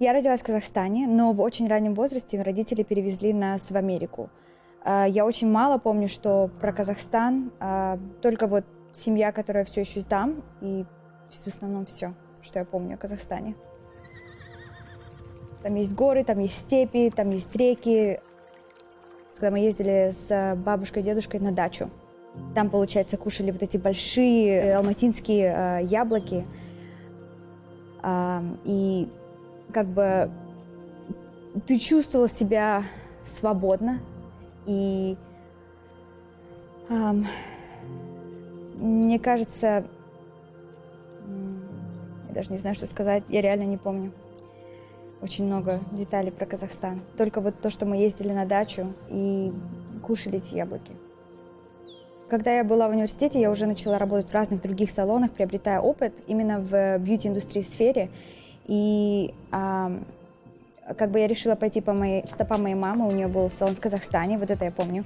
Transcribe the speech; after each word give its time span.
Я 0.00 0.12
родилась 0.12 0.42
в 0.42 0.46
Казахстане, 0.46 1.08
но 1.08 1.32
в 1.32 1.40
очень 1.40 1.66
раннем 1.66 1.94
возрасте 1.94 2.40
родители 2.40 2.84
перевезли 2.84 3.32
нас 3.32 3.72
в 3.72 3.76
Америку. 3.76 4.30
А, 4.84 5.06
я 5.08 5.26
очень 5.26 5.50
мало 5.50 5.78
помню, 5.78 6.08
что 6.08 6.50
про 6.60 6.72
Казахстан, 6.72 7.50
а, 7.58 7.98
только 8.22 8.46
вот 8.46 8.64
семья, 8.92 9.32
которая 9.32 9.64
все 9.64 9.80
еще 9.80 10.02
там, 10.02 10.44
и 10.60 10.84
в 11.28 11.46
основном 11.48 11.84
все, 11.84 12.14
что 12.42 12.60
я 12.60 12.64
помню 12.64 12.94
о 12.94 12.96
Казахстане. 12.96 13.56
Там 15.64 15.74
есть 15.74 15.92
горы, 15.94 16.22
там 16.22 16.38
есть 16.38 16.54
степи, 16.54 17.10
там 17.10 17.30
есть 17.30 17.56
реки. 17.56 18.20
Когда 19.34 19.50
мы 19.50 19.58
ездили 19.58 20.12
с 20.12 20.54
бабушкой 20.64 21.02
и 21.02 21.06
дедушкой 21.06 21.40
на 21.40 21.50
дачу, 21.50 21.90
там, 22.54 22.70
получается, 22.70 23.16
кушали 23.16 23.50
вот 23.50 23.64
эти 23.64 23.76
большие 23.76 24.48
э, 24.48 24.74
алматинские 24.74 25.80
э, 25.80 25.84
яблоки. 25.86 26.46
И 28.64 29.08
как 29.72 29.86
бы 29.86 30.30
ты 31.66 31.78
чувствовал 31.78 32.28
себя 32.28 32.84
свободно. 33.24 34.00
И 34.66 35.16
э, 36.88 37.12
мне 38.76 39.18
кажется, 39.18 39.86
я 42.28 42.34
даже 42.34 42.52
не 42.52 42.58
знаю, 42.58 42.76
что 42.76 42.86
сказать, 42.86 43.24
я 43.28 43.40
реально 43.40 43.64
не 43.64 43.76
помню 43.76 44.12
очень 45.20 45.46
много 45.46 45.80
деталей 45.92 46.30
про 46.30 46.46
Казахстан. 46.46 47.00
Только 47.16 47.40
вот 47.40 47.60
то, 47.60 47.70
что 47.70 47.86
мы 47.86 47.96
ездили 47.96 48.32
на 48.32 48.46
дачу 48.46 48.92
и 49.08 49.52
кушали 50.02 50.38
эти 50.38 50.54
яблоки. 50.54 50.94
Когда 52.28 52.54
я 52.54 52.62
была 52.62 52.88
в 52.88 52.90
университете, 52.90 53.40
я 53.40 53.50
уже 53.50 53.66
начала 53.66 53.98
работать 53.98 54.30
в 54.30 54.34
разных 54.34 54.60
других 54.60 54.90
салонах, 54.90 55.32
приобретая 55.32 55.80
опыт 55.80 56.12
именно 56.26 56.60
в 56.60 56.98
бьюти-индустрии 56.98 57.62
сфере. 57.62 58.10
И 58.68 59.34
а, 59.50 59.92
как 60.96 61.10
бы 61.10 61.18
я 61.18 61.26
решила 61.26 61.54
пойти 61.54 61.80
по 61.80 61.92
моей, 61.92 62.24
стопам 62.28 62.62
моей 62.62 62.74
мамы, 62.74 63.08
у 63.08 63.10
нее 63.10 63.26
был 63.26 63.50
салон 63.50 63.74
в 63.74 63.80
Казахстане, 63.80 64.38
вот 64.38 64.50
это 64.50 64.64
я 64.64 64.70
помню. 64.70 65.04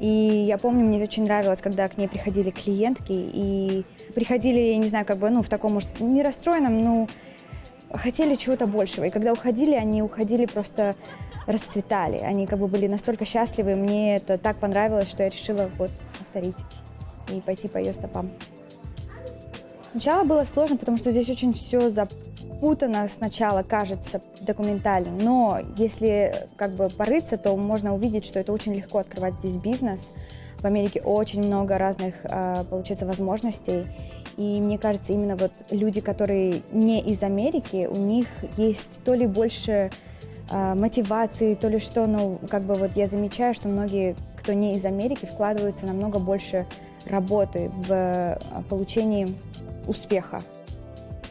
И 0.00 0.08
я 0.08 0.58
помню, 0.58 0.84
мне 0.84 1.02
очень 1.02 1.24
нравилось, 1.24 1.62
когда 1.62 1.88
к 1.88 1.96
ней 1.96 2.08
приходили 2.08 2.50
клиентки, 2.50 3.12
и 3.12 3.84
приходили, 4.14 4.58
я 4.58 4.76
не 4.76 4.88
знаю, 4.88 5.06
как 5.06 5.18
бы, 5.18 5.30
ну, 5.30 5.42
в 5.42 5.48
таком, 5.48 5.74
может, 5.74 6.00
не 6.00 6.22
расстроенном, 6.22 6.82
но 6.82 7.06
хотели 7.92 8.34
чего-то 8.34 8.66
большего. 8.66 9.04
И 9.04 9.10
когда 9.10 9.32
уходили, 9.32 9.74
они 9.74 10.02
уходили 10.02 10.46
просто 10.46 10.96
расцветали. 11.46 12.18
Они 12.18 12.46
как 12.46 12.58
бы 12.58 12.68
были 12.68 12.86
настолько 12.86 13.24
счастливы. 13.24 13.76
Мне 13.76 14.16
это 14.16 14.38
так 14.38 14.56
понравилось, 14.56 15.08
что 15.08 15.22
я 15.22 15.28
решила 15.28 15.70
вот 15.78 15.90
повторить 16.18 16.56
и 17.32 17.40
пойти 17.40 17.68
по 17.68 17.78
ее 17.78 17.92
стопам. 17.92 18.30
Сначала 19.94 20.24
было 20.24 20.42
сложно, 20.42 20.76
потому 20.76 20.98
что 20.98 21.12
здесь 21.12 21.30
очень 21.30 21.52
все 21.52 21.88
запутано 21.88 23.06
сначала, 23.08 23.62
кажется, 23.62 24.20
документально. 24.40 25.12
Но 25.22 25.60
если 25.76 26.48
как 26.56 26.74
бы 26.74 26.88
порыться, 26.88 27.36
то 27.38 27.54
можно 27.56 27.94
увидеть, 27.94 28.24
что 28.24 28.40
это 28.40 28.52
очень 28.52 28.74
легко 28.74 28.98
открывать 28.98 29.36
здесь 29.36 29.56
бизнес. 29.56 30.12
В 30.58 30.64
Америке 30.64 31.00
очень 31.00 31.44
много 31.44 31.78
разных, 31.78 32.16
а, 32.24 32.64
получается, 32.64 33.06
возможностей. 33.06 33.86
И 34.36 34.60
мне 34.60 34.78
кажется, 34.78 35.12
именно 35.12 35.36
вот 35.36 35.52
люди, 35.70 36.00
которые 36.00 36.62
не 36.72 37.00
из 37.00 37.22
Америки, 37.22 37.86
у 37.88 37.96
них 37.96 38.26
есть 38.56 39.00
то 39.04 39.14
ли 39.14 39.28
больше 39.28 39.92
э, 40.50 40.74
мотивации, 40.74 41.54
то 41.54 41.68
ли 41.68 41.78
что, 41.78 42.08
ну, 42.08 42.40
как 42.50 42.64
бы 42.64 42.74
вот 42.74 42.96
я 42.96 43.06
замечаю, 43.06 43.54
что 43.54 43.68
многие, 43.68 44.16
кто 44.36 44.54
не 44.54 44.74
из 44.74 44.84
Америки, 44.84 45.24
вкладываются 45.24 45.86
намного 45.86 46.18
больше 46.18 46.66
работы 47.06 47.70
в 47.76 47.92
э, 47.92 48.38
получении 48.68 49.36
успеха. 49.86 50.42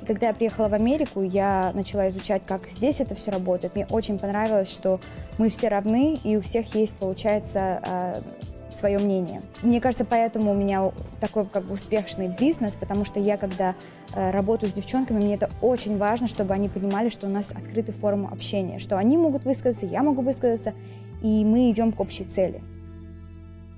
Когда 0.05 0.27
я 0.27 0.33
приехала 0.33 0.67
в 0.67 0.73
Америку, 0.73 1.21
я 1.21 1.71
начала 1.73 2.09
изучать, 2.09 2.41
как 2.45 2.67
здесь 2.67 2.99
это 2.99 3.15
все 3.15 3.31
работает. 3.31 3.75
Мне 3.75 3.85
очень 3.89 4.19
понравилось, 4.19 4.69
что 4.69 4.99
мы 5.37 5.49
все 5.49 5.69
равны, 5.69 6.19
и 6.23 6.35
у 6.35 6.41
всех 6.41 6.75
есть, 6.75 6.97
получается, 6.97 7.81
э, 7.85 8.21
свое 8.69 8.99
мнение. 8.99 9.41
Мне 9.61 9.79
кажется, 9.79 10.03
поэтому 10.03 10.51
у 10.51 10.55
меня 10.55 10.91
такой 11.21 11.45
как 11.45 11.65
бы 11.65 11.75
успешный 11.75 12.27
бизнес, 12.27 12.75
потому 12.75 13.05
что 13.05 13.19
я, 13.19 13.37
когда 13.37 13.75
э, 14.13 14.31
работаю 14.31 14.71
с 14.71 14.73
девчонками, 14.73 15.17
мне 15.17 15.35
это 15.35 15.49
очень 15.61 15.97
важно, 15.97 16.27
чтобы 16.27 16.53
они 16.53 16.69
понимали, 16.69 17.09
что 17.09 17.27
у 17.27 17.29
нас 17.29 17.51
открытая 17.51 17.95
форма 17.95 18.29
общения, 18.29 18.79
что 18.79 18.97
они 18.97 19.17
могут 19.17 19.45
высказаться, 19.45 19.85
я 19.85 20.03
могу 20.03 20.21
высказаться, 20.21 20.73
и 21.21 21.45
мы 21.45 21.71
идем 21.71 21.91
к 21.93 21.99
общей 21.99 22.25
цели. 22.25 22.61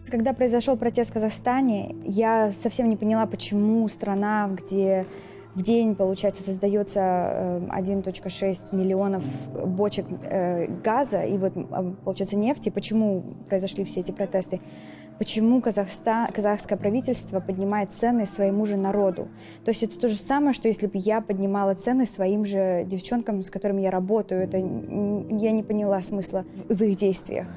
Когда 0.10 0.34
произошел 0.34 0.78
протест 0.78 1.10
в 1.10 1.14
Казахстане, 1.14 1.96
я 2.04 2.52
совсем 2.52 2.88
не 2.88 2.96
поняла, 2.96 3.26
почему 3.26 3.88
страна, 3.88 4.48
где 4.50 5.06
в 5.56 5.64
день, 5.64 5.96
получается, 5.96 6.44
создается 6.44 7.00
1.6 7.00 8.70
э, 8.72 8.76
миллионов 8.76 9.24
бочек 9.68 10.06
э, 10.24 10.68
газа 10.84 11.24
и 11.24 11.38
вот, 11.38 11.54
а, 11.72 11.96
получается, 12.04 12.36
нефти. 12.36 12.70
Почему 12.70 13.24
произошли 13.48 13.84
все 13.86 14.02
эти 14.02 14.12
протесты? 14.12 14.60
Почему 15.18 15.62
Казахстан, 15.62 16.28
казахское 16.28 16.78
правительство 16.78 17.40
поднимает 17.40 17.92
цены 17.92 18.26
своему 18.26 18.66
же 18.66 18.76
народу? 18.76 19.30
То 19.64 19.70
есть 19.70 19.82
это 19.82 19.98
то 19.98 20.10
же 20.10 20.18
самое, 20.18 20.54
что 20.54 20.68
если 20.68 20.88
бы 20.88 20.98
я 20.98 21.22
поднимала 21.22 21.74
цены 21.74 22.06
своим 22.06 22.44
же 22.44 22.84
девчонкам, 22.86 23.42
с 23.42 23.50
которыми 23.50 23.82
я 23.82 23.92
работаю. 23.92 24.44
Это 24.44 24.58
я 24.58 25.52
не 25.52 25.64
поняла 25.64 26.02
смысла 26.02 26.44
в 26.68 26.84
их 26.84 26.98
действиях. 26.98 27.48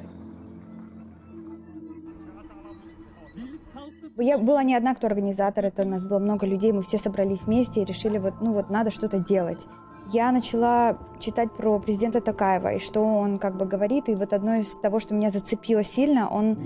Я 4.17 4.39
была 4.39 4.63
не 4.65 4.75
одна, 4.75 4.95
кто 4.95 5.07
организатор, 5.07 5.65
это 5.65 5.83
у 5.83 5.89
нас 5.89 6.05
было 6.05 6.19
много 6.19 6.47
людей, 6.47 6.73
мы 6.73 6.83
все 6.83 6.99
собрались 6.99 7.43
вместе 7.43 7.83
и 7.83 7.85
решили, 7.85 8.19
вот, 8.19 8.35
ну 8.41 8.53
вот, 8.53 8.71
надо 8.71 8.91
что-то 8.91 9.19
делать. 9.19 9.67
Я 10.11 10.33
начала 10.33 10.99
читать 11.21 11.53
про 11.53 11.79
президента 11.79 12.21
Такаева 12.21 12.75
и 12.75 12.79
что 12.79 13.05
он 13.05 13.39
как 13.39 13.57
бы 13.57 13.67
говорит, 13.67 14.09
и 14.09 14.15
вот 14.15 14.33
одно 14.33 14.57
из 14.57 14.79
того, 14.79 15.01
что 15.01 15.15
меня 15.15 15.31
зацепило 15.31 15.83
сильно, 15.83 16.29
он 16.29 16.59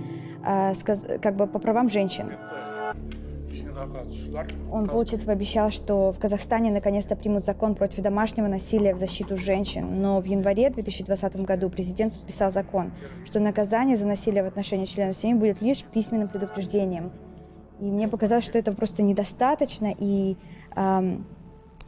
э, 0.47 0.75
сказ, 0.75 1.05
как 1.21 1.37
бы 1.37 1.47
по 1.47 1.59
правам 1.59 1.89
женщин. 1.89 2.33
Он, 4.71 4.89
получается, 4.89 5.27
пообещал, 5.27 5.71
что 5.71 6.13
в 6.13 6.19
Казахстане 6.19 6.71
наконец-то 6.71 7.17
примут 7.17 7.45
закон 7.45 7.75
против 7.75 8.03
домашнего 8.03 8.47
насилия 8.47 8.95
в 8.95 8.99
защиту 8.99 9.37
женщин. 9.37 10.01
Но 10.01 10.21
в 10.21 10.25
январе 10.25 10.71
2020 10.71 11.37
году 11.43 11.71
президент 11.71 12.15
подписал 12.15 12.51
закон, 12.51 12.93
что 13.25 13.41
наказание 13.41 13.97
за 13.97 14.07
насилие 14.07 14.43
в 14.43 14.47
отношении 14.47 14.85
членов 14.85 15.17
семьи 15.17 15.39
будет 15.39 15.61
лишь 15.61 15.83
письменным 15.85 16.29
предупреждением. 16.29 17.13
И 17.81 17.85
мне 17.85 18.09
показалось, 18.09 18.45
что 18.45 18.59
это 18.59 18.73
просто 18.73 19.03
недостаточно, 19.03 19.93
и 19.99 20.37
э, 20.77 21.17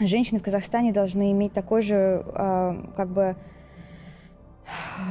женщины 0.00 0.40
в 0.40 0.42
Казахстане 0.42 0.92
должны 0.92 1.30
иметь 1.30 1.52
такой 1.52 1.82
же, 1.82 2.24
э, 2.26 2.74
как 2.96 3.10
бы, 3.10 3.36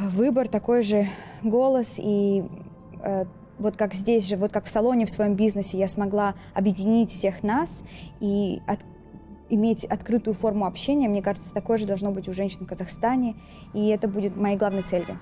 выбор, 0.09 0.47
такой 0.47 0.81
же 0.81 1.07
голос, 1.41 1.99
и 2.03 2.43
э, 3.01 3.25
вот 3.59 3.77
как 3.77 3.93
здесь 3.93 4.27
же, 4.27 4.35
вот 4.35 4.51
как 4.51 4.65
в 4.65 4.69
салоне 4.69 5.05
в 5.05 5.09
своем 5.09 5.35
бизнесе 5.35 5.77
я 5.77 5.87
смогла 5.87 6.35
объединить 6.53 7.11
всех 7.11 7.43
нас 7.43 7.83
и 8.19 8.61
от, 8.67 8.79
иметь 9.49 9.85
открытую 9.85 10.33
форму 10.33 10.65
общения, 10.65 11.07
мне 11.07 11.21
кажется, 11.21 11.53
такое 11.53 11.77
же 11.77 11.85
должно 11.85 12.11
быть 12.11 12.27
у 12.27 12.33
женщин 12.33 12.65
в 12.65 12.67
Казахстане, 12.67 13.35
и 13.73 13.87
это 13.89 14.07
будет 14.07 14.35
моей 14.35 14.57
главной 14.57 14.81
целью 14.81 15.19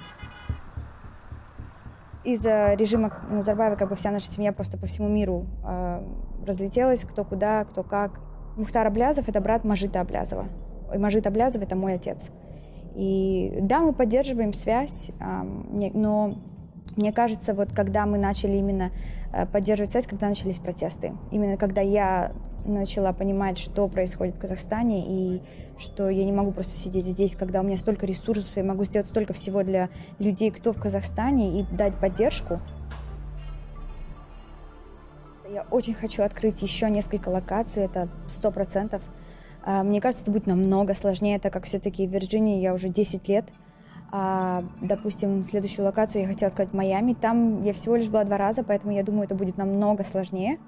из-за 2.24 2.74
режима 2.74 3.12
Назарбаева 3.30 3.76
как 3.76 3.90
бы 3.90 3.96
вся 3.96 4.12
наша 4.12 4.32
семья 4.32 4.54
просто 4.54 4.78
по 4.78 4.86
всему 4.86 5.08
миру 5.08 5.46
э, 5.66 6.04
разлетелась, 6.46 7.04
кто 7.04 7.24
куда, 7.24 7.66
кто 7.66 7.84
как. 7.84 8.20
Мухтар 8.58 8.86
Аблязов— 8.86 9.28
это 9.30 9.42
брат 9.42 9.64
Мажита 9.64 10.02
Аблязова. 10.02 10.46
И 10.94 10.98
Мажит 10.98 11.26
Аблязов— 11.26 11.62
это 11.64 11.76
мой 11.76 11.96
отец. 11.96 12.32
И 12.96 13.58
да, 13.62 13.80
мы 13.80 13.94
поддерживаем 13.94 14.54
связь, 14.54 15.12
э, 15.20 15.90
но 15.94 16.38
мне 16.96 17.12
кажется, 17.12 17.54
вот 17.54 17.72
когда 17.74 18.06
мы 18.06 18.18
начали 18.18 18.58
именно 18.58 18.92
э, 19.34 19.46
поддерживать 19.46 19.92
связь, 19.92 20.08
когда 20.08 20.28
начались 20.28 20.60
протесты, 20.60 21.14
именно 21.32 21.58
когда 21.58 21.82
я 21.82 22.34
начала 22.66 23.12
понимать, 23.14 23.58
что 23.58 23.88
происходит 23.88 24.36
в 24.36 24.40
Казахстане, 24.40 25.04
и 25.08 25.42
что 25.78 26.10
я 26.10 26.24
не 26.26 26.32
могу 26.32 26.52
просто 26.52 26.76
сидеть 26.78 27.08
здесь, 27.08 27.36
когда 27.36 27.62
у 27.62 27.64
меня 27.64 27.78
столько 27.78 28.06
ресурсов, 28.06 28.56
я 28.56 28.64
могу 28.64 28.84
сделать 28.86 29.08
столько 29.08 29.34
всего 29.34 29.64
для 29.64 29.90
людей, 30.20 30.52
кто 30.52 30.74
в 30.74 30.80
Казахстане, 30.80 31.60
и 31.60 31.66
дать 31.72 31.96
поддержку. 31.96 32.60
Я 35.52 35.64
очень 35.70 35.94
хочу 35.94 36.24
открыть 36.24 36.62
еще 36.62 36.90
несколько 36.90 37.30
локаций, 37.30 37.84
это 37.84 38.10
сто 38.30 38.52
процентов. 38.52 39.04
А, 39.64 39.84
мне 39.84 40.00
кажется, 40.00 40.24
это 40.24 40.32
будет 40.32 40.48
намного 40.48 40.94
сложнее, 40.94 41.40
так 41.40 41.52
как 41.52 41.66
все-таки 41.66 42.08
в 42.08 42.12
Вирджинии 42.12 42.62
я 42.62 42.74
уже 42.74 42.90
10 42.90 43.28
лет. 43.28 43.46
А, 44.12 44.64
допустим, 44.82 45.44
следующую 45.46 45.86
локацию 45.86 46.24
я 46.24 46.28
хотела 46.28 46.50
в 46.50 46.74
Майами. 46.74 47.14
Там 47.14 47.64
я 47.64 47.74
всего 47.74 47.96
лишь 47.96 48.10
была 48.10 48.26
два 48.26 48.38
раза, 48.38 48.64
поэтому 48.64 48.94
я 48.94 49.04
думаю, 49.04 49.24
это 49.24 49.36
будет 49.36 49.58
намного 49.58 50.04
сложнее. 50.04 50.60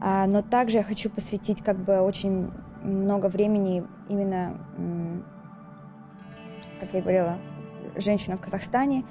А, 0.00 0.26
но 0.26 0.42
также 0.42 0.78
я 0.78 0.82
хочу 0.82 1.08
посвятить 1.08 1.62
как 1.62 1.78
бы 1.78 2.00
очень 2.00 2.50
много 2.82 3.26
времени 3.26 3.84
именно, 4.08 4.58
как 6.80 6.92
я 6.94 7.00
говорила, 7.00 7.38
женщинам 7.96 8.38
в 8.38 8.40
Казахстане. 8.40 9.04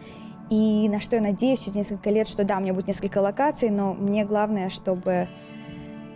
И 0.49 0.89
на 0.89 0.99
что 0.99 1.15
я 1.15 1.21
надеюсь 1.21 1.61
через 1.61 1.75
несколько 1.75 2.09
лет, 2.09 2.27
что 2.27 2.43
да, 2.43 2.57
у 2.57 2.59
меня 2.59 2.73
будет 2.73 2.87
несколько 2.87 3.19
локаций, 3.19 3.69
но 3.69 3.93
мне 3.93 4.25
главное, 4.25 4.69
чтобы 4.69 5.29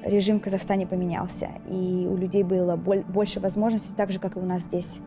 режим 0.03 0.39
в 0.39 0.43
Казахстане 0.43 0.85
поменялся, 0.85 1.49
и 1.69 2.07
у 2.09 2.15
людей 2.17 2.43
было 2.43 2.75
больше 2.75 3.39
возможностей, 3.39 3.95
так 3.95 4.11
же, 4.11 4.19
как 4.19 4.35
и 4.35 4.39
у 4.39 4.45
нас 4.45 4.63
здесь. 4.63 5.01